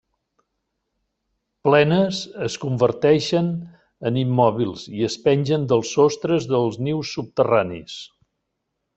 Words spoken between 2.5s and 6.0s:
converteixen en immòbils i es pengen dels